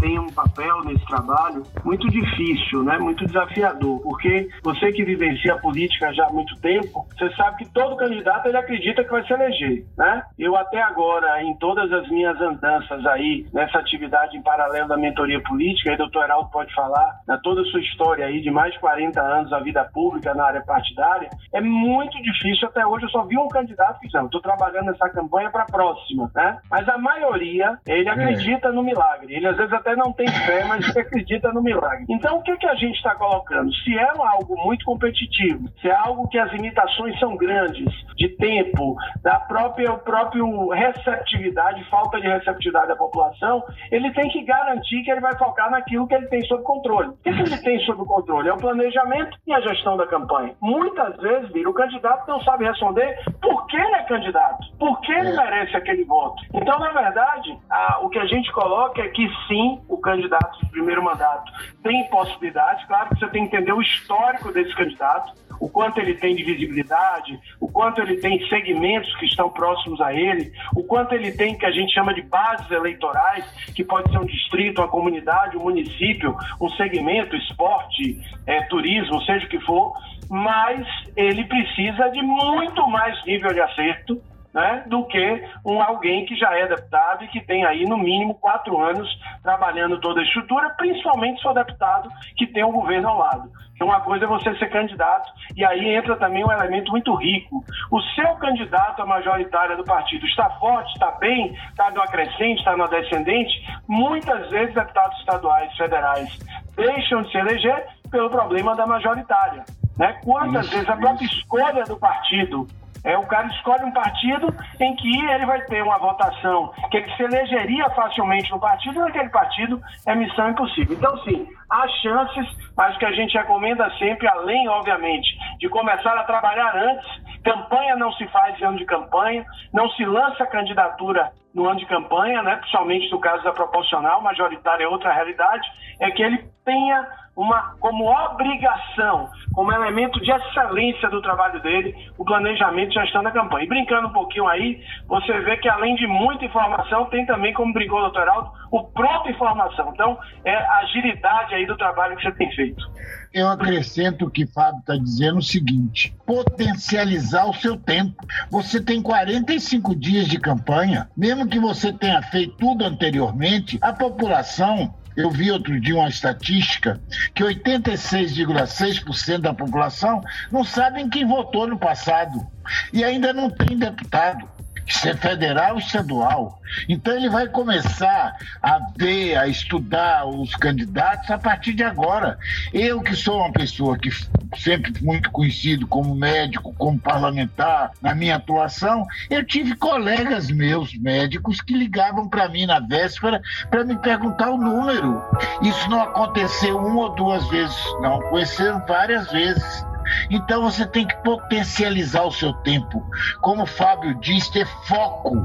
tem 0.00 0.18
um 0.18 0.28
papel 0.32 0.84
nesse 0.84 1.04
trabalho 1.06 1.64
muito 1.84 2.08
difícil, 2.08 2.82
né? 2.84 2.98
muito 2.98 3.26
desafiador, 3.26 4.00
porque 4.00 4.48
você 4.62 4.92
que 4.92 5.04
vivencia 5.04 5.54
a 5.54 5.58
política 5.58 6.12
já 6.14 6.26
há 6.26 6.32
muito 6.32 6.54
tempo, 6.60 7.06
você 7.18 7.28
sabe 7.34 7.58
que 7.58 7.72
todo 7.72 7.96
candidato 7.96 8.46
ele 8.46 8.56
acredita 8.56 9.02
que 9.02 9.10
vai 9.10 9.26
se 9.26 9.32
eleger. 9.32 9.84
Né? 9.98 10.22
Eu 10.38 10.56
até 10.56 10.80
agora, 10.80 11.42
em 11.42 11.54
todas 11.56 11.92
as 11.92 12.08
minhas 12.08 12.40
andanças 12.40 13.04
aí, 13.06 13.46
nessa 13.52 13.78
atividade 13.78 14.36
em 14.36 14.42
paralelo 14.42 14.88
da 14.88 14.96
mentoria 14.96 15.40
política, 15.42 15.90
aí 15.90 15.96
o 15.96 15.98
doutor 15.98 16.24
Heraldo 16.24 16.50
pode 16.50 16.72
falar, 16.74 17.20
na 17.26 17.38
toda 17.38 17.62
a 17.62 17.64
sua 17.64 17.80
história 17.80 18.26
aí 18.26 18.40
de 18.40 18.50
mais 18.50 18.72
de 18.72 18.78
40 18.80 19.20
anos 19.20 19.50
da 19.50 19.58
vida 19.58 19.84
pública 19.92 20.32
na 20.34 20.44
área 20.44 20.62
partidária, 20.62 21.28
é 21.52 21.60
muito 21.60 22.20
difícil, 22.22 22.68
até 22.68 22.86
hoje 22.86 23.06
eu 23.06 23.10
só 23.10 23.24
vi 23.24 23.36
um 23.36 23.48
candidato 23.48 23.98
que 24.00 24.08
não, 24.12 24.26
estou 24.26 24.40
trabalhando 24.40 24.86
nessa 24.86 25.08
campanha 25.08 25.50
para 25.50 25.62
a 25.62 25.66
próxima, 25.66 26.30
né? 26.34 26.58
Mas 26.70 26.88
a 26.88 26.98
maioria 26.98 27.79
ele 27.86 28.08
é. 28.08 28.12
acredita 28.12 28.68
é. 28.68 28.72
no 28.72 28.82
milagre. 28.82 29.34
Ele 29.34 29.46
às 29.46 29.56
vezes 29.56 29.72
até 29.72 29.96
não 29.96 30.12
tem 30.12 30.28
fé, 30.28 30.64
mas 30.64 30.88
ele 30.88 31.00
acredita 31.00 31.52
no 31.52 31.62
milagre. 31.62 32.04
Então 32.08 32.38
o 32.38 32.42
que, 32.42 32.56
que 32.56 32.66
a 32.66 32.74
gente 32.74 32.96
está 32.96 33.14
colocando? 33.14 33.72
Se 33.76 33.96
é 33.96 34.10
algo 34.10 34.56
muito 34.64 34.84
competitivo, 34.84 35.68
se 35.80 35.88
é 35.88 35.94
algo 35.94 36.28
que 36.28 36.38
as 36.38 36.50
limitações 36.52 37.18
são 37.18 37.36
grandes, 37.36 37.88
de 38.16 38.28
tempo, 38.36 38.96
da 39.22 39.40
própria 39.40 39.92
próprio 39.94 40.68
receptividade, 40.70 41.82
falta 41.84 42.20
de 42.20 42.28
receptividade 42.28 42.88
da 42.88 42.96
população, 42.96 43.64
ele 43.90 44.12
tem 44.12 44.28
que 44.28 44.42
garantir 44.42 45.02
que 45.02 45.10
ele 45.10 45.20
vai 45.20 45.36
focar 45.38 45.70
naquilo 45.70 46.06
que 46.06 46.14
ele 46.14 46.26
tem 46.26 46.42
sob 46.44 46.62
controle. 46.62 47.08
O 47.08 47.16
que, 47.22 47.32
que 47.32 47.42
ele 47.42 47.56
tem 47.58 47.78
sob 47.80 48.04
controle? 48.04 48.48
É 48.48 48.52
o 48.52 48.58
planejamento 48.58 49.38
e 49.46 49.52
a 49.52 49.60
gestão 49.60 49.96
da 49.96 50.06
campanha. 50.06 50.54
Muitas 50.60 51.16
vezes, 51.16 51.50
o 51.66 51.72
candidato 51.72 52.28
não 52.28 52.40
sabe 52.42 52.64
responder 52.64 53.18
por 53.40 53.66
que 53.66 53.76
ele 53.76 53.94
é 53.94 54.02
candidato, 54.02 54.66
por 54.78 55.00
que 55.00 55.12
ele 55.12 55.30
é. 55.30 55.36
merece 55.36 55.76
aquele 55.76 56.04
voto. 56.04 56.42
Então, 56.52 56.78
na 56.78 56.90
verdade, 56.90 57.58
o 58.02 58.08
que 58.08 58.18
a 58.18 58.26
gente 58.26 58.50
coloca 58.52 59.00
é 59.00 59.08
que 59.08 59.28
sim, 59.46 59.80
o 59.88 59.98
candidato 59.98 60.58
de 60.60 60.70
primeiro 60.70 61.02
mandato 61.02 61.52
tem 61.82 62.08
possibilidade, 62.08 62.86
claro 62.86 63.10
que 63.10 63.18
você 63.18 63.28
tem 63.28 63.46
que 63.46 63.56
entender 63.56 63.72
o 63.72 63.80
histórico 63.80 64.52
desse 64.52 64.74
candidato, 64.74 65.32
o 65.60 65.68
quanto 65.68 66.00
ele 66.00 66.14
tem 66.14 66.34
de 66.34 66.42
visibilidade, 66.42 67.38
o 67.60 67.70
quanto 67.70 68.00
ele 68.00 68.16
tem 68.16 68.44
segmentos 68.48 69.14
que 69.16 69.26
estão 69.26 69.50
próximos 69.50 70.00
a 70.00 70.12
ele, 70.12 70.50
o 70.74 70.82
quanto 70.82 71.14
ele 71.14 71.30
tem 71.32 71.56
que 71.56 71.66
a 71.66 71.70
gente 71.70 71.92
chama 71.92 72.14
de 72.14 72.22
bases 72.22 72.70
eleitorais, 72.70 73.44
que 73.74 73.84
pode 73.84 74.10
ser 74.10 74.18
um 74.18 74.24
distrito, 74.24 74.80
uma 74.80 74.88
comunidade, 74.88 75.56
um 75.56 75.62
município, 75.62 76.34
um 76.60 76.68
segmento, 76.70 77.36
esporte, 77.36 78.18
é, 78.46 78.62
turismo, 78.62 79.20
seja 79.22 79.44
o 79.44 79.48
que 79.48 79.60
for, 79.60 79.92
mas 80.30 80.86
ele 81.14 81.44
precisa 81.44 82.08
de 82.08 82.22
muito 82.22 82.88
mais 82.88 83.22
nível 83.26 83.52
de 83.52 83.60
acerto 83.60 84.20
né, 84.52 84.84
do 84.86 85.04
que 85.06 85.44
um 85.64 85.80
alguém 85.80 86.26
que 86.26 86.36
já 86.36 86.56
é 86.56 86.66
deputado 86.66 87.24
e 87.24 87.28
que 87.28 87.40
tem 87.40 87.64
aí 87.64 87.84
no 87.84 87.96
mínimo 87.96 88.34
quatro 88.34 88.78
anos 88.78 89.08
trabalhando 89.42 90.00
toda 90.00 90.20
a 90.20 90.24
estrutura, 90.24 90.70
principalmente 90.70 91.36
se 91.36 91.42
for 91.42 91.54
deputado 91.54 92.08
que 92.36 92.46
tem 92.46 92.64
um 92.64 92.72
governo 92.72 93.08
ao 93.08 93.18
lado. 93.18 93.50
Que 93.76 93.84
uma 93.84 94.00
coisa 94.00 94.26
é 94.26 94.28
você 94.28 94.54
ser 94.56 94.68
candidato 94.68 95.32
e 95.56 95.64
aí 95.64 95.94
entra 95.94 96.16
também 96.16 96.44
um 96.44 96.52
elemento 96.52 96.90
muito 96.90 97.14
rico. 97.14 97.64
O 97.90 98.00
seu 98.14 98.34
candidato 98.36 99.00
à 99.00 99.06
majoritária 99.06 99.76
do 99.76 99.84
partido 99.84 100.26
está 100.26 100.50
forte, 100.58 100.92
está 100.92 101.12
bem, 101.12 101.56
está 101.70 101.90
no 101.90 102.02
crescente, 102.02 102.58
está 102.58 102.76
no 102.76 102.86
descendente. 102.88 103.52
Muitas 103.88 104.50
vezes 104.50 104.74
deputados 104.74 105.18
estaduais, 105.20 105.74
federais 105.76 106.38
deixam 106.76 107.22
de 107.22 107.30
se 107.30 107.38
eleger 107.38 107.86
pelo 108.10 108.28
problema 108.28 108.74
da 108.74 108.86
majoritária. 108.86 109.64
Né? 109.96 110.18
Quantas 110.24 110.66
isso, 110.66 110.74
vezes 110.74 110.88
a 110.88 110.96
própria 110.96 111.24
isso. 111.24 111.36
escolha 111.36 111.84
do 111.84 111.96
partido 111.98 112.66
é, 113.04 113.16
o 113.16 113.26
cara 113.26 113.46
escolhe 113.48 113.84
um 113.84 113.92
partido 113.92 114.54
em 114.78 114.94
que 114.96 115.26
ele 115.26 115.46
vai 115.46 115.60
ter 115.62 115.82
uma 115.82 115.98
votação 115.98 116.72
que 116.90 116.96
ele 116.96 117.16
se 117.16 117.22
elegeria 117.22 117.88
facilmente 117.90 118.50
no 118.50 118.58
partido, 118.58 118.96
e 118.96 118.98
naquele 118.98 119.28
partido 119.28 119.80
é 120.06 120.14
missão 120.14 120.50
impossível. 120.50 120.96
Então, 120.96 121.16
sim, 121.24 121.46
há 121.70 121.86
chances, 122.02 122.46
mas 122.76 122.94
o 122.94 122.98
que 122.98 123.06
a 123.06 123.12
gente 123.12 123.36
recomenda 123.36 123.90
sempre, 123.98 124.28
além, 124.28 124.68
obviamente, 124.68 125.28
de 125.58 125.68
começar 125.68 126.16
a 126.16 126.24
trabalhar 126.24 126.74
antes, 126.76 127.40
campanha 127.42 127.96
não 127.96 128.12
se 128.12 128.26
faz 128.28 128.60
em 128.60 128.64
ano 128.64 128.78
de 128.78 128.84
campanha, 128.84 129.44
não 129.72 129.88
se 129.90 130.04
lança 130.04 130.46
candidatura 130.46 131.32
no 131.54 131.68
ano 131.68 131.78
de 131.78 131.86
campanha, 131.86 132.42
né, 132.42 132.56
principalmente 132.56 133.10
no 133.10 133.18
caso 133.18 133.42
da 133.42 133.52
proporcional, 133.52 134.22
majoritária 134.22 134.84
é 134.84 134.88
outra 134.88 135.12
realidade, 135.12 135.66
é 135.98 136.10
que 136.10 136.22
ele 136.22 136.44
tenha 136.64 137.06
uma 137.36 137.74
como 137.80 138.04
obrigação, 138.04 139.30
como 139.54 139.72
elemento 139.72 140.20
de 140.20 140.30
excelência 140.30 141.08
do 141.08 141.22
trabalho 141.22 141.60
dele, 141.62 141.94
o 142.18 142.24
planejamento 142.24 142.92
já 142.92 143.04
está 143.04 143.22
na 143.22 143.30
campanha. 143.30 143.64
E 143.64 143.68
brincando 143.68 144.08
um 144.08 144.12
pouquinho 144.12 144.46
aí, 144.46 144.82
você 145.08 145.40
vê 145.40 145.56
que 145.56 145.68
além 145.68 145.94
de 145.96 146.06
muita 146.06 146.44
informação, 146.44 147.06
tem 147.06 147.24
também, 147.24 147.54
como 147.54 147.72
brincou 147.72 147.98
o 147.98 148.02
doutor 148.02 148.28
Aldo, 148.28 148.52
o 148.70 148.84
pronto 148.84 149.30
informação. 149.30 149.90
Então, 149.94 150.18
é 150.44 150.54
a 150.54 150.78
agilidade 150.78 151.54
aí 151.54 151.66
do 151.66 151.76
trabalho 151.76 152.16
que 152.16 152.22
você 152.22 152.32
tem 152.32 152.50
feito. 152.52 152.84
Eu 153.32 153.48
acrescento 153.48 154.26
o 154.26 154.30
que 154.30 154.44
o 154.44 154.52
Fábio 154.52 154.80
está 154.80 154.96
dizendo 154.96 155.38
o 155.38 155.42
seguinte: 155.42 156.14
potencializar 156.26 157.48
o 157.48 157.54
seu 157.54 157.76
tempo. 157.76 158.26
Você 158.50 158.82
tem 158.82 159.00
45 159.00 159.94
dias 159.94 160.26
de 160.26 160.38
campanha, 160.38 161.08
mesmo 161.16 161.39
que 161.46 161.58
você 161.58 161.92
tenha 161.92 162.22
feito 162.22 162.56
tudo 162.56 162.84
anteriormente, 162.84 163.78
a 163.80 163.92
população 163.92 164.94
eu 165.16 165.30
vi 165.30 165.50
outro 165.50 165.78
dia 165.80 165.96
uma 165.96 166.08
estatística 166.08 167.00
que 167.34 167.42
86,6% 167.42 169.38
da 169.38 169.52
população 169.52 170.22
não 170.50 170.64
sabem 170.64 171.08
quem 171.08 171.26
votou 171.26 171.66
no 171.66 171.78
passado 171.78 172.46
e 172.92 173.04
ainda 173.04 173.32
não 173.32 173.50
tem 173.50 173.76
deputado 173.76 174.48
ser 174.92 175.16
federal 175.16 175.76
e 175.76 175.80
estadual. 175.80 176.60
Então 176.88 177.14
ele 177.14 177.28
vai 177.28 177.48
começar 177.48 178.36
a 178.62 178.80
ver, 178.96 179.36
a 179.36 179.46
estudar 179.46 180.26
os 180.26 180.54
candidatos 180.56 181.30
a 181.30 181.38
partir 181.38 181.74
de 181.74 181.84
agora. 181.84 182.38
Eu 182.72 183.00
que 183.00 183.14
sou 183.14 183.38
uma 183.38 183.52
pessoa 183.52 183.98
que 183.98 184.10
sempre 184.56 184.92
muito 185.02 185.30
conhecido 185.30 185.86
como 185.86 186.14
médico, 186.14 186.74
como 186.74 186.98
parlamentar, 186.98 187.92
na 188.00 188.14
minha 188.14 188.36
atuação, 188.36 189.06
eu 189.28 189.44
tive 189.44 189.74
colegas 189.76 190.50
meus 190.50 190.94
médicos 190.96 191.60
que 191.60 191.74
ligavam 191.74 192.28
para 192.28 192.48
mim 192.48 192.66
na 192.66 192.80
véspera 192.80 193.40
para 193.70 193.84
me 193.84 193.96
perguntar 193.98 194.50
o 194.50 194.58
número. 194.58 195.22
Isso 195.62 195.88
não 195.88 196.02
aconteceu 196.02 196.78
uma 196.78 197.02
ou 197.02 197.14
duas 197.14 197.46
vezes, 197.48 197.76
não, 198.00 198.16
aconteceu 198.16 198.80
várias 198.86 199.30
vezes. 199.30 199.84
Então 200.30 200.62
você 200.62 200.86
tem 200.86 201.06
que 201.06 201.16
potencializar 201.22 202.24
o 202.24 202.32
seu 202.32 202.52
tempo. 202.52 203.04
Como 203.40 203.62
o 203.62 203.66
Fábio 203.66 204.14
disse, 204.20 204.52
ter 204.52 204.66
foco. 204.86 205.36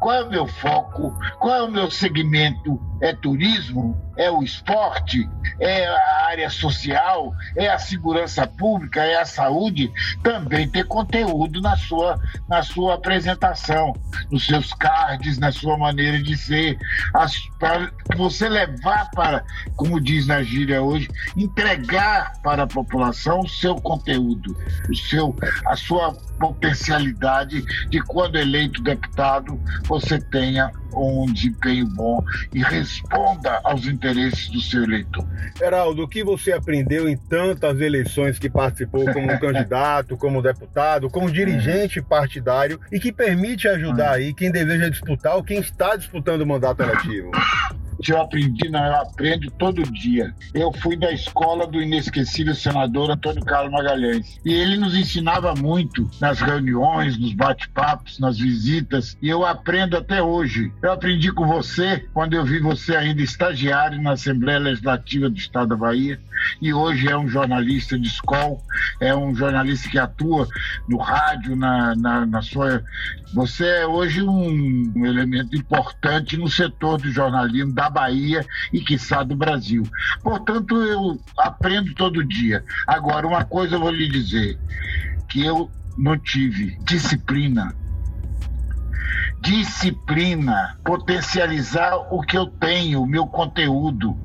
Qual 0.00 0.14
é 0.14 0.24
o 0.24 0.30
meu 0.30 0.46
foco? 0.46 1.14
Qual 1.38 1.54
é 1.54 1.62
o 1.62 1.70
meu 1.70 1.90
segmento? 1.90 2.80
É 3.04 3.12
turismo? 3.12 4.00
É 4.16 4.30
o 4.30 4.42
esporte? 4.42 5.28
É 5.60 5.86
a 5.86 6.26
área 6.28 6.48
social? 6.48 7.34
É 7.54 7.68
a 7.68 7.78
segurança 7.78 8.46
pública? 8.46 9.02
É 9.02 9.20
a 9.20 9.26
saúde? 9.26 9.92
Também 10.22 10.66
ter 10.66 10.86
conteúdo 10.86 11.60
na 11.60 11.76
sua, 11.76 12.18
na 12.48 12.62
sua 12.62 12.94
apresentação, 12.94 13.92
nos 14.30 14.46
seus 14.46 14.72
cards, 14.72 15.36
na 15.36 15.52
sua 15.52 15.76
maneira 15.76 16.22
de 16.22 16.34
ser. 16.34 16.78
Para 17.58 17.90
você 18.16 18.48
levar 18.48 19.10
para, 19.10 19.44
como 19.76 20.00
diz 20.00 20.26
na 20.26 20.42
gíria 20.42 20.80
hoje, 20.80 21.06
entregar 21.36 22.32
para 22.42 22.62
a 22.62 22.66
população 22.66 23.40
o 23.40 23.48
seu 23.48 23.74
conteúdo, 23.74 24.56
o 24.88 24.94
seu, 24.94 25.36
a 25.66 25.76
sua 25.76 26.14
potencialidade 26.38 27.62
de 27.90 28.00
quando 28.00 28.36
eleito 28.36 28.82
deputado 28.82 29.60
você 29.86 30.18
tenha 30.18 30.72
um 30.96 31.32
desempenho 31.32 31.86
bom 31.88 32.22
e 32.52 32.62
responda 32.94 33.60
aos 33.64 33.86
interesses 33.86 34.48
do 34.48 34.60
seu 34.60 34.84
eleitor. 34.84 35.26
Heraldo, 35.60 36.04
o 36.04 36.08
que 36.08 36.22
você 36.22 36.52
aprendeu 36.52 37.08
em 37.08 37.16
tantas 37.16 37.80
eleições 37.80 38.38
que 38.38 38.48
participou 38.48 39.04
como 39.12 39.26
candidato, 39.40 40.16
como 40.16 40.42
deputado, 40.42 41.10
como 41.10 41.30
dirigente 41.30 42.00
partidário 42.00 42.80
e 42.92 43.00
que 43.00 43.12
permite 43.12 43.68
ajudar 43.68 44.12
aí 44.12 44.32
quem 44.32 44.50
deseja 44.50 44.88
disputar 44.88 45.36
ou 45.36 45.44
quem 45.44 45.58
está 45.58 45.96
disputando 45.96 46.42
o 46.42 46.46
mandato 46.46 46.82
eletivo? 46.82 47.30
Eu 48.12 48.20
aprendi, 48.20 48.68
não, 48.68 48.84
eu 48.84 48.96
aprendo 48.96 49.50
todo 49.52 49.82
dia. 49.92 50.34
Eu 50.52 50.72
fui 50.72 50.96
da 50.96 51.12
escola 51.12 51.66
do 51.66 51.80
inesquecível 51.80 52.54
senador 52.54 53.10
Antônio 53.10 53.44
Carlos 53.44 53.72
Magalhães. 53.72 54.40
E 54.44 54.52
ele 54.52 54.76
nos 54.76 54.94
ensinava 54.94 55.54
muito 55.54 56.10
nas 56.20 56.40
reuniões, 56.40 57.18
nos 57.18 57.32
bate-papos, 57.32 58.18
nas 58.18 58.38
visitas, 58.38 59.16
e 59.20 59.28
eu 59.28 59.44
aprendo 59.44 59.96
até 59.96 60.22
hoje. 60.22 60.72
Eu 60.82 60.92
aprendi 60.92 61.32
com 61.32 61.46
você 61.46 62.06
quando 62.12 62.34
eu 62.34 62.44
vi 62.44 62.60
você 62.60 62.96
ainda 62.96 63.22
estagiário 63.22 64.00
na 64.00 64.12
Assembleia 64.12 64.58
Legislativa 64.58 65.28
do 65.28 65.36
Estado 65.36 65.68
da 65.68 65.76
Bahia 65.76 66.20
e 66.60 66.72
hoje 66.72 67.08
é 67.08 67.16
um 67.16 67.28
jornalista 67.28 67.98
de 67.98 68.06
escola, 68.06 68.58
é 69.00 69.14
um 69.14 69.34
jornalista 69.34 69.88
que 69.88 69.98
atua 69.98 70.48
no 70.88 70.98
rádio, 70.98 71.56
na, 71.56 71.94
na, 71.94 72.26
na 72.26 72.42
sua. 72.42 72.82
Você 73.34 73.66
é 73.66 73.86
hoje 73.86 74.22
um, 74.22 74.92
um, 74.94 75.06
elemento 75.06 75.56
importante 75.56 76.36
no 76.36 76.48
setor 76.48 77.00
do 77.00 77.10
jornalismo 77.10 77.72
da 77.72 77.90
Bahia 77.94 78.44
e, 78.72 78.80
quiçá, 78.80 79.22
do 79.22 79.36
Brasil. 79.36 79.84
Portanto, 80.22 80.76
eu 80.76 81.18
aprendo 81.38 81.94
todo 81.94 82.26
dia. 82.26 82.64
Agora, 82.86 83.26
uma 83.26 83.44
coisa 83.44 83.76
eu 83.76 83.80
vou 83.80 83.90
lhe 83.90 84.08
dizer: 84.08 84.58
que 85.30 85.44
eu 85.44 85.70
não 85.96 86.18
tive 86.18 86.76
disciplina 86.84 87.74
disciplina, 89.44 90.74
potencializar 90.82 91.96
o 92.10 92.22
que 92.22 92.36
eu 92.36 92.46
tenho, 92.46 93.02
o 93.02 93.06
meu 93.06 93.26
conteúdo. 93.26 94.16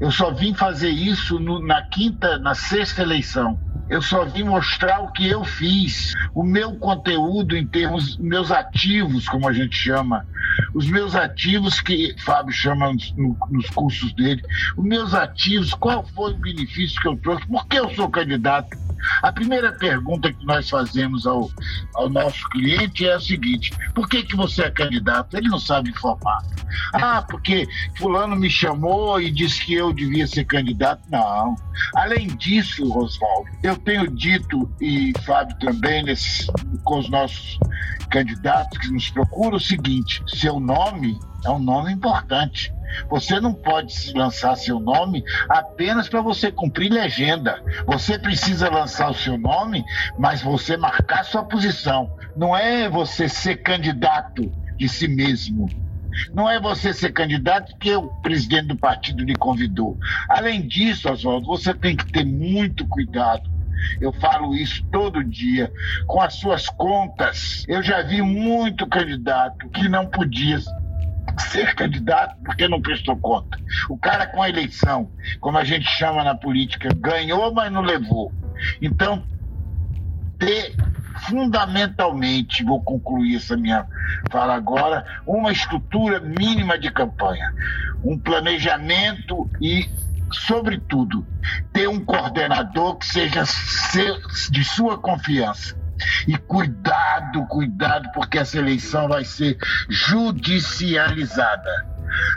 Eu 0.00 0.10
só 0.10 0.32
vim 0.32 0.52
fazer 0.52 0.90
isso 0.90 1.38
no, 1.38 1.64
na 1.64 1.80
quinta, 1.82 2.38
na 2.38 2.54
sexta 2.54 3.02
eleição. 3.02 3.56
Eu 3.88 4.00
só 4.00 4.24
vim 4.24 4.44
mostrar 4.44 5.00
o 5.00 5.12
que 5.12 5.28
eu 5.28 5.44
fiz, 5.44 6.12
o 6.34 6.42
meu 6.42 6.76
conteúdo 6.78 7.56
em 7.56 7.66
termos 7.66 8.16
meus 8.18 8.50
ativos, 8.50 9.28
como 9.28 9.48
a 9.48 9.52
gente 9.52 9.76
chama, 9.76 10.24
os 10.74 10.86
meus 10.88 11.14
ativos 11.14 11.80
que 11.80 12.14
Fábio 12.18 12.52
chama 12.52 12.92
nos, 12.92 13.12
nos 13.50 13.70
cursos 13.70 14.12
dele, 14.14 14.42
os 14.76 14.84
meus 14.84 15.14
ativos, 15.14 15.74
qual 15.74 16.04
foi 16.14 16.32
o 16.32 16.38
benefício 16.38 17.00
que 17.00 17.08
eu 17.08 17.16
trouxe, 17.16 17.46
por 17.46 17.66
que 17.66 17.78
eu 17.78 17.90
sou 17.94 18.08
candidato, 18.08 18.68
a 19.22 19.32
primeira 19.32 19.72
pergunta 19.72 20.32
que 20.32 20.44
nós 20.44 20.68
fazemos 20.68 21.26
ao, 21.26 21.50
ao 21.94 22.08
nosso 22.08 22.48
cliente 22.50 23.06
é 23.06 23.14
a 23.14 23.20
seguinte: 23.20 23.72
por 23.94 24.08
que, 24.08 24.22
que 24.22 24.36
você 24.36 24.62
é 24.62 24.70
candidato? 24.70 25.36
Ele 25.36 25.48
não 25.48 25.58
sabe 25.58 25.90
informar. 25.90 26.42
Ah, 26.92 27.22
porque 27.22 27.66
Fulano 27.96 28.36
me 28.36 28.50
chamou 28.50 29.20
e 29.20 29.30
disse 29.30 29.64
que 29.64 29.74
eu 29.74 29.92
devia 29.92 30.26
ser 30.26 30.44
candidato. 30.44 31.02
Não. 31.10 31.54
Além 31.94 32.28
disso, 32.28 32.84
Oswaldo, 32.96 33.50
eu 33.62 33.76
tenho 33.76 34.10
dito, 34.10 34.70
e 34.80 35.12
Fábio 35.24 35.56
também, 35.58 36.02
nesse, 36.02 36.46
com 36.84 36.98
os 36.98 37.08
nossos 37.08 37.58
candidatos 38.10 38.78
que 38.78 38.90
nos 38.90 39.10
procuram, 39.10 39.56
o 39.56 39.60
seguinte: 39.60 40.22
seu 40.26 40.58
nome 40.60 41.18
é 41.44 41.50
um 41.50 41.58
nome 41.58 41.92
importante. 41.92 42.72
Você 43.08 43.40
não 43.40 43.52
pode 43.52 44.12
lançar 44.14 44.56
seu 44.56 44.78
nome 44.78 45.24
apenas 45.48 46.08
para 46.08 46.20
você 46.20 46.50
cumprir 46.50 46.92
legenda. 46.92 47.62
Você 47.86 48.18
precisa 48.18 48.70
lançar 48.70 49.10
o 49.10 49.14
seu 49.14 49.38
nome, 49.38 49.84
mas 50.18 50.42
você 50.42 50.76
marcar 50.76 51.24
sua 51.24 51.44
posição. 51.44 52.16
Não 52.36 52.56
é 52.56 52.88
você 52.88 53.28
ser 53.28 53.56
candidato 53.56 54.50
de 54.76 54.88
si 54.88 55.08
mesmo. 55.08 55.68
Não 56.32 56.48
é 56.48 56.60
você 56.60 56.92
ser 56.92 57.12
candidato 57.12 57.72
porque 57.72 57.94
o 57.94 58.08
presidente 58.22 58.68
do 58.68 58.76
partido 58.76 59.24
lhe 59.24 59.34
convidou. 59.34 59.98
Além 60.28 60.66
disso, 60.66 61.10
Oswaldo, 61.10 61.46
você 61.46 61.74
tem 61.74 61.96
que 61.96 62.10
ter 62.10 62.24
muito 62.24 62.86
cuidado. 62.86 63.54
Eu 64.00 64.12
falo 64.12 64.54
isso 64.54 64.84
todo 64.90 65.22
dia 65.22 65.70
com 66.06 66.20
as 66.20 66.34
suas 66.34 66.68
contas. 66.68 67.64
Eu 67.68 67.82
já 67.82 68.02
vi 68.02 68.22
muito 68.22 68.86
candidato 68.86 69.68
que 69.70 69.88
não 69.88 70.06
podia 70.06 70.58
ser 71.38 71.74
candidato 71.74 72.36
porque 72.44 72.68
não 72.68 72.80
prestou 72.80 73.16
conta. 73.16 73.58
O 73.88 73.96
cara 73.96 74.26
com 74.26 74.42
a 74.42 74.48
eleição, 74.48 75.10
como 75.40 75.58
a 75.58 75.64
gente 75.64 75.86
chama 75.86 76.24
na 76.24 76.34
política, 76.34 76.88
ganhou, 76.94 77.52
mas 77.52 77.72
não 77.72 77.82
levou. 77.82 78.32
Então, 78.80 79.24
ter 80.38 80.74
fundamentalmente, 81.28 82.64
vou 82.64 82.82
concluir 82.82 83.36
essa 83.36 83.56
minha 83.56 83.86
fala 84.30 84.54
agora, 84.54 85.04
uma 85.26 85.52
estrutura 85.52 86.20
mínima 86.20 86.78
de 86.78 86.90
campanha, 86.90 87.52
um 88.04 88.18
planejamento 88.18 89.48
e, 89.60 89.88
sobretudo, 90.32 91.26
ter 91.72 91.88
um 91.88 92.04
coordenador 92.04 92.96
que 92.96 93.06
seja 93.06 93.44
de 94.50 94.64
sua 94.64 94.98
confiança. 94.98 95.76
E 96.26 96.36
cuidado, 96.36 97.46
cuidado, 97.46 98.10
porque 98.12 98.38
essa 98.38 98.58
eleição 98.58 99.08
vai 99.08 99.24
ser 99.24 99.56
judicializada. 99.88 101.86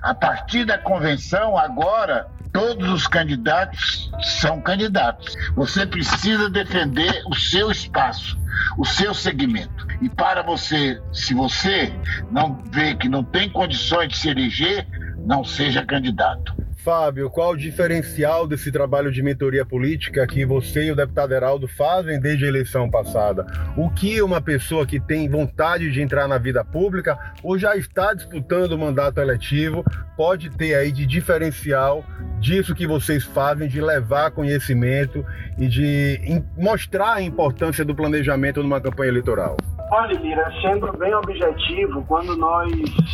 A 0.01 0.13
partir 0.13 0.65
da 0.65 0.77
convenção, 0.77 1.57
agora, 1.57 2.27
todos 2.51 2.89
os 2.89 3.07
candidatos 3.07 4.11
são 4.39 4.59
candidatos. 4.61 5.35
Você 5.55 5.85
precisa 5.85 6.49
defender 6.49 7.23
o 7.27 7.35
seu 7.35 7.69
espaço, 7.71 8.37
o 8.77 8.85
seu 8.85 9.13
segmento. 9.13 9.87
E 10.01 10.09
para 10.09 10.41
você, 10.41 11.01
se 11.11 11.33
você 11.33 11.93
não 12.31 12.61
vê 12.71 12.95
que 12.95 13.07
não 13.07 13.23
tem 13.23 13.49
condições 13.49 14.09
de 14.09 14.17
se 14.17 14.29
eleger, 14.29 14.87
não 15.25 15.43
seja 15.43 15.85
candidato. 15.85 16.55
Fábio, 16.87 17.29
qual 17.29 17.51
o 17.51 17.57
diferencial 17.57 18.47
desse 18.47 18.71
trabalho 18.71 19.11
de 19.11 19.21
mentoria 19.21 19.65
política 19.65 20.25
que 20.25 20.45
você 20.45 20.85
e 20.85 20.91
o 20.93 20.95
deputado 20.95 21.33
Heraldo 21.33 21.67
fazem 21.67 22.17
desde 22.17 22.45
a 22.45 22.47
eleição 22.47 22.89
passada? 22.89 23.45
O 23.75 23.89
que 23.89 24.21
uma 24.21 24.39
pessoa 24.39 24.87
que 24.87 24.97
tem 24.97 25.27
vontade 25.27 25.91
de 25.91 26.01
entrar 26.01 26.29
na 26.29 26.37
vida 26.37 26.63
pública 26.63 27.19
ou 27.43 27.59
já 27.59 27.75
está 27.75 28.13
disputando 28.13 28.71
o 28.71 28.77
mandato 28.77 29.19
eletivo 29.19 29.83
pode 30.15 30.49
ter 30.49 30.75
aí 30.75 30.89
de 30.93 31.05
diferencial 31.05 32.05
disso 32.39 32.73
que 32.73 32.87
vocês 32.87 33.25
fazem, 33.25 33.67
de 33.67 33.81
levar 33.81 34.31
conhecimento 34.31 35.25
e 35.57 35.67
de 35.67 36.41
mostrar 36.57 37.15
a 37.15 37.21
importância 37.21 37.83
do 37.83 37.93
planejamento 37.93 38.63
numa 38.63 38.79
campanha 38.79 39.09
eleitoral? 39.09 39.57
Olha, 39.89 40.19
Lira, 40.19 40.51
sendo 40.61 40.91
bem 40.97 41.15
objetivo, 41.15 42.03
quando 42.07 42.35
nós 42.35 42.69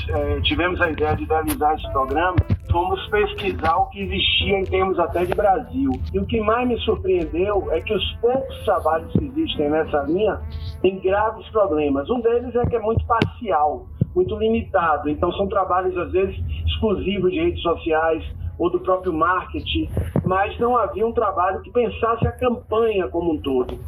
é, 0.09 0.41
tivemos 0.41 0.81
a 0.81 0.89
ideia 0.89 1.15
de 1.15 1.23
realizar 1.25 1.75
esse 1.75 1.91
programa, 1.91 2.35
fomos 2.71 2.99
pesquisar 3.09 3.75
o 3.75 3.89
que 3.89 4.01
existia 4.01 4.57
em 4.57 4.63
termos 4.63 4.97
até 4.97 5.23
de 5.23 5.35
Brasil. 5.35 5.91
E 6.11 6.17
o 6.17 6.25
que 6.25 6.41
mais 6.41 6.67
me 6.67 6.75
surpreendeu 6.79 7.71
é 7.71 7.79
que 7.79 7.93
os 7.93 8.13
poucos 8.15 8.57
trabalhos 8.65 9.11
que 9.11 9.23
existem 9.23 9.69
nessa 9.69 10.01
linha 10.07 10.41
têm 10.81 10.99
graves 10.99 11.47
problemas. 11.49 12.09
Um 12.09 12.19
deles 12.21 12.55
é 12.55 12.65
que 12.65 12.75
é 12.75 12.79
muito 12.79 13.05
parcial, 13.05 13.85
muito 14.15 14.35
limitado. 14.39 15.11
Então 15.11 15.31
são 15.33 15.47
trabalhos, 15.47 15.95
às 15.95 16.11
vezes, 16.11 16.35
exclusivos 16.65 17.31
de 17.31 17.39
redes 17.39 17.61
sociais, 17.61 18.23
ou 18.57 18.69
do 18.69 18.79
próprio 18.79 19.13
marketing, 19.13 19.89
mas 20.25 20.57
não 20.59 20.77
havia 20.77 21.05
um 21.05 21.11
trabalho 21.11 21.61
que 21.61 21.71
pensasse 21.71 22.25
a 22.27 22.31
campanha 22.31 23.07
como 23.09 23.33
um 23.33 23.41
todo. 23.41 23.79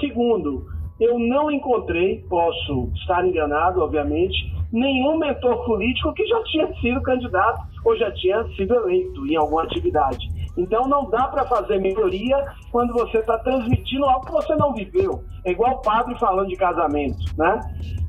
Segundo, 0.00 0.66
eu 1.00 1.18
não 1.18 1.50
encontrei, 1.50 2.24
posso 2.28 2.90
estar 2.94 3.26
enganado, 3.26 3.82
obviamente, 3.82 4.34
nenhum 4.72 5.18
mentor 5.18 5.64
político 5.64 6.12
que 6.14 6.26
já 6.26 6.42
tinha 6.44 6.74
sido 6.80 7.02
candidato 7.02 7.62
ou 7.84 7.96
já 7.96 8.10
tinha 8.12 8.44
sido 8.56 8.74
eleito 8.74 9.26
em 9.26 9.36
alguma 9.36 9.62
atividade. 9.62 10.26
Então 10.56 10.88
não 10.88 11.10
dá 11.10 11.28
para 11.28 11.44
fazer 11.44 11.78
melhoria 11.78 12.44
quando 12.72 12.94
você 12.94 13.18
está 13.18 13.38
transmitindo 13.38 14.04
algo 14.06 14.26
que 14.26 14.32
você 14.32 14.56
não 14.56 14.72
viveu. 14.72 15.22
É 15.44 15.50
igual 15.50 15.74
o 15.74 15.82
padre 15.82 16.18
falando 16.18 16.48
de 16.48 16.56
casamento, 16.56 17.18
né? 17.36 17.60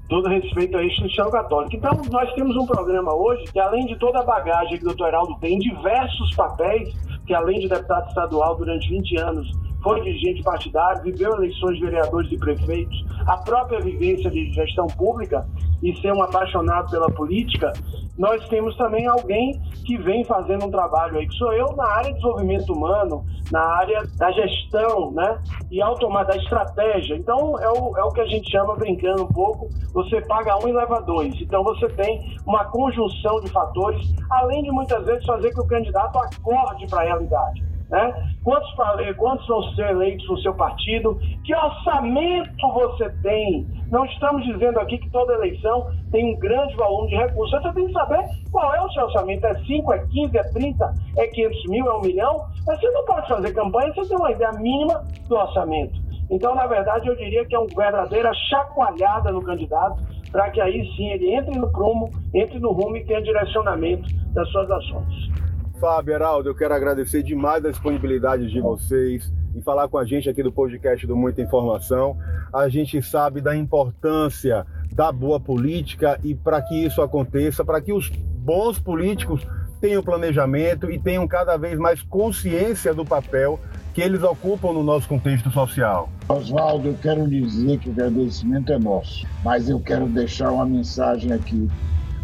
todo 0.10 0.30
respeito 0.30 0.78
à 0.78 0.84
instituição 0.84 1.30
católica. 1.30 1.76
Então, 1.76 1.92
nós 2.10 2.34
temos 2.34 2.56
um 2.56 2.66
programa 2.66 3.14
hoje 3.14 3.44
que, 3.52 3.60
além 3.60 3.86
de 3.86 3.98
toda 3.98 4.20
a 4.20 4.24
bagagem 4.24 4.78
que 4.78 4.84
o 4.84 4.88
doutor 4.88 5.10
Heraldo 5.10 5.38
tem, 5.40 5.60
diversos 5.60 6.34
papéis, 6.36 6.94
que 7.26 7.34
além 7.34 7.60
de 7.60 7.68
deputado 7.68 8.08
estadual 8.08 8.56
durante 8.56 8.88
20 8.90 9.18
anos, 9.20 9.52
foi 9.88 10.02
dirigente 10.02 10.44
partidário, 10.44 11.02
viveu 11.02 11.34
eleições 11.36 11.78
de 11.78 11.86
vereadores 11.86 12.30
e 12.30 12.38
prefeitos, 12.38 13.06
a 13.26 13.38
própria 13.38 13.80
vivência 13.80 14.30
de 14.30 14.52
gestão 14.52 14.86
pública 14.88 15.48
e 15.82 15.96
ser 16.02 16.12
um 16.12 16.22
apaixonado 16.22 16.92
pela 16.92 17.10
política, 17.10 17.72
nós 18.18 18.46
temos 18.50 18.76
também 18.76 19.08
alguém 19.08 19.62
que 19.86 19.96
vem 19.98 20.26
fazendo 20.26 20.66
um 20.66 20.72
trabalho 20.72 21.18
aí, 21.18 21.26
que 21.26 21.36
sou 21.36 21.54
eu, 21.54 21.74
na 21.78 21.88
área 21.88 22.10
de 22.10 22.16
desenvolvimento 22.16 22.74
humano, 22.74 23.24
na 23.50 23.62
área 23.62 24.04
da 24.18 24.30
gestão, 24.32 25.12
né? 25.12 25.40
E 25.72 25.82
automa 25.82 26.26
da 26.26 26.36
estratégia. 26.36 27.16
Então, 27.16 27.58
é 27.60 27.70
o, 27.70 27.98
é 27.98 28.04
o 28.04 28.12
que 28.12 28.20
a 28.20 28.26
gente 28.26 28.52
chama, 28.52 28.76
brincando 28.76 29.24
um 29.24 29.28
pouco, 29.28 29.70
você 29.94 30.20
paga 30.22 30.58
um 30.58 30.68
e 30.68 30.74
leva 30.74 31.00
dois. 31.02 31.34
Então, 31.40 31.64
você 31.64 31.88
tem 31.90 32.36
uma 32.46 32.66
conjunção 32.66 33.40
de 33.40 33.50
fatores, 33.52 34.06
além 34.32 34.64
de 34.64 34.72
muitas 34.72 35.06
vezes 35.06 35.24
fazer 35.26 35.54
que 35.54 35.62
o 35.62 35.68
candidato 35.68 36.18
acorde 36.18 36.88
para 36.88 37.04
a 37.04 37.06
realidade. 37.06 37.77
Né? 37.90 38.36
Quantos, 38.44 38.70
quantos 39.16 39.48
vão 39.48 39.64
ser 39.74 39.90
eleitos 39.92 40.28
no 40.28 40.38
seu 40.40 40.54
partido? 40.54 41.18
Que 41.46 41.56
orçamento 41.56 42.68
você 42.74 43.10
tem? 43.22 43.66
Não 43.90 44.06
estamos 44.06 44.44
dizendo 44.46 44.80
aqui 44.80 44.98
que 44.98 45.10
toda 45.10 45.34
eleição 45.34 45.90
tem 46.12 46.34
um 46.34 46.40
grande 46.40 46.76
volume 46.76 47.10
de 47.10 47.16
recursos. 47.16 47.62
Você 47.62 47.74
tem 47.74 47.88
que 47.88 47.94
saber 47.94 48.26
qual 48.52 48.76
é 48.76 48.82
o 48.82 48.92
seu 48.92 49.06
orçamento. 49.06 49.46
É 49.46 49.56
5, 49.56 49.94
é 49.94 50.06
15, 50.06 50.38
é 50.38 50.44
30, 50.44 50.94
é 51.18 51.28
500 51.28 51.66
mil, 51.70 51.88
é 51.88 51.98
1 51.98 52.02
milhão? 52.02 52.46
Mas 52.66 52.80
você 52.80 52.92
não 52.92 53.06
pode 53.06 53.28
fazer 53.28 53.54
campanha 53.54 53.94
sem 53.94 54.08
ter 54.08 54.16
uma 54.16 54.32
ideia 54.32 54.52
mínima 54.54 55.06
do 55.28 55.36
orçamento. 55.36 56.08
Então, 56.30 56.54
na 56.56 56.68
verdade, 56.68 57.08
eu 57.08 57.16
diria 57.16 57.46
que 57.46 57.56
é 57.56 57.60
uma 57.60 57.68
verdadeira 57.74 58.34
chacoalhada 58.50 59.32
no 59.32 59.42
candidato 59.42 60.02
para 60.32 60.50
que 60.50 60.60
aí 60.60 60.86
sim 60.96 61.08
ele 61.10 61.34
entre 61.34 61.58
no 61.58 61.72
prumo, 61.72 62.10
entre 62.34 62.60
no 62.60 62.74
rumo 62.74 62.98
e 62.98 63.06
tenha 63.06 63.22
direcionamento 63.22 64.08
das 64.34 64.50
suas 64.52 64.70
ações. 64.70 65.47
Fábio, 65.80 66.14
Heraldo, 66.14 66.50
eu 66.50 66.56
quero 66.56 66.74
agradecer 66.74 67.22
demais 67.22 67.64
a 67.64 67.70
disponibilidade 67.70 68.50
de 68.50 68.60
vocês 68.60 69.32
em 69.56 69.62
falar 69.62 69.88
com 69.88 69.98
a 69.98 70.06
gente 70.06 70.28
aqui 70.28 70.42
do 70.42 70.52
podcast 70.52 71.06
do 71.06 71.16
Muita 71.16 71.42
Informação. 71.42 72.18
A 72.52 72.68
gente 72.68 73.00
sabe 73.02 73.42
da 73.42 73.56
importância 73.56 74.66
da 74.92 75.12
boa 75.12 75.40
política 75.40 76.20
e 76.24 76.34
para 76.34 76.62
que 76.64 76.84
isso 76.84 77.00
aconteça, 77.02 77.64
para 77.64 77.80
que 77.80 77.94
os 77.94 78.10
bons 78.10 78.80
políticos 78.80 79.46
tenham 79.80 80.02
planejamento 80.02 80.90
e 80.90 80.98
tenham 80.98 81.28
cada 81.28 81.58
vez 81.58 81.78
mais 81.78 82.02
consciência 82.02 82.92
do 82.92 83.06
papel 83.06 83.60
que 83.94 84.02
eles 84.02 84.24
ocupam 84.24 84.74
no 84.74 84.84
nosso 84.84 85.08
contexto 85.08 85.52
social. 85.52 86.10
Oswaldo, 86.28 86.88
eu 86.88 86.98
quero 87.00 87.28
dizer 87.28 87.78
que 87.78 87.90
o 87.90 87.92
agradecimento 87.92 88.72
é 88.74 88.80
nosso, 88.80 89.28
mas 89.44 89.70
eu 89.70 89.80
quero 89.80 90.08
deixar 90.08 90.52
uma 90.52 90.66
mensagem 90.66 91.32
aqui 91.32 91.70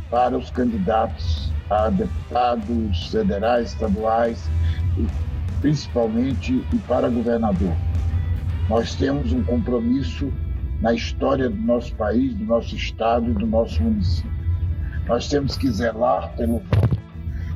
para 0.10 0.36
os 0.36 0.50
candidatos 0.50 1.54
a 1.74 1.90
deputados 1.90 3.08
federais, 3.10 3.70
estaduais 3.70 4.50
e 4.98 5.08
principalmente 5.60 6.64
e 6.72 6.78
para 6.88 7.10
governador. 7.10 7.76
Nós 8.70 8.96
temos 8.96 9.32
um 9.34 9.44
compromisso 9.44 10.32
na 10.82 10.94
história 10.94 11.50
do 11.50 11.62
nosso 11.62 11.96
país, 11.96 12.34
do 12.36 12.46
nosso 12.46 12.76
estado 12.76 13.30
e 13.30 13.34
do 13.34 13.48
nosso 13.48 13.82
município. 13.82 14.32
Nós 15.08 15.28
temos 15.28 15.58
que 15.58 15.70
zelar 15.72 16.34
pelo 16.36 16.60
voto. 16.60 16.98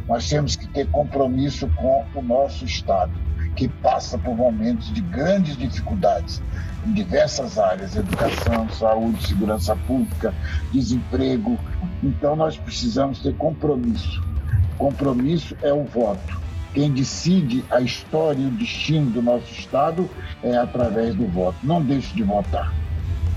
Nós 0.08 0.30
temos 0.30 0.56
que 0.56 0.68
ter 0.70 0.88
compromisso 0.88 1.68
com 1.76 2.06
o 2.16 2.22
nosso 2.22 2.66
estado, 2.66 3.12
que 3.58 3.68
passa 3.68 4.18
por 4.20 4.36
momentos 4.36 4.94
de 4.94 5.02
grandes 5.02 5.58
dificuldades 5.58 6.42
em 6.86 6.94
diversas 6.94 7.58
áreas: 7.58 7.96
educação, 7.96 8.70
saúde, 8.70 9.28
segurança 9.28 9.76
pública, 9.76 10.34
desemprego, 10.72 11.60
então 12.02 12.36
nós 12.36 12.56
precisamos 12.56 13.20
ter 13.20 13.36
compromisso. 13.36 14.24
Compromisso 14.78 15.58
é 15.64 15.74
o 15.74 15.84
voto. 15.84 16.40
Quem 16.74 16.92
decide 16.92 17.66
a 17.72 17.82
história 17.82 18.40
e 18.40 18.46
o 18.46 18.52
destino 18.52 19.10
do 19.10 19.22
nosso 19.22 19.52
Estado 19.52 20.08
é 20.44 20.56
através 20.56 21.16
do 21.16 21.26
voto. 21.26 21.58
Não 21.64 21.82
deixe 21.82 22.14
de 22.14 22.22
votar. 22.22 22.72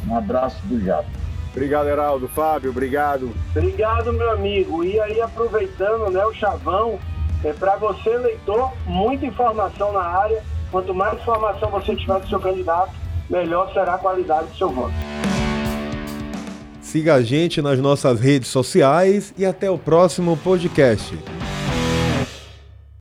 Um 0.06 0.14
abraço, 0.14 0.58
obrigado. 0.64 1.06
Obrigado, 1.50 1.88
Heraldo. 1.88 2.28
Fábio, 2.28 2.70
obrigado. 2.70 3.32
Obrigado, 3.56 4.12
meu 4.12 4.30
amigo. 4.30 4.84
E 4.84 5.00
aí, 5.00 5.20
aproveitando 5.20 6.10
né, 6.10 6.24
o 6.24 6.34
chavão, 6.34 6.98
é 7.44 7.52
para 7.52 7.76
você, 7.76 8.10
eleitor, 8.10 8.72
muita 8.86 9.26
informação 9.26 9.92
na 9.92 10.02
área. 10.02 10.42
Quanto 10.70 10.94
mais 10.94 11.18
informação 11.18 11.70
você 11.70 11.96
tiver 11.96 12.20
do 12.20 12.28
seu 12.28 12.38
candidato, 12.38 12.92
melhor 13.28 13.72
será 13.72 13.94
a 13.94 13.98
qualidade 13.98 14.48
do 14.48 14.56
seu 14.56 14.68
voto. 14.70 14.92
Siga 16.80 17.14
a 17.14 17.22
gente 17.22 17.62
nas 17.62 17.78
nossas 17.78 18.20
redes 18.20 18.48
sociais 18.48 19.32
e 19.38 19.46
até 19.46 19.70
o 19.70 19.78
próximo 19.78 20.36
podcast. 20.36 21.16